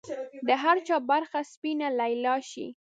[0.47, 2.67] د هر چا برخه سپینه لیلا شي